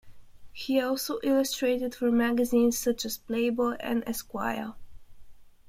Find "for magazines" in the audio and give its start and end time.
1.93-2.75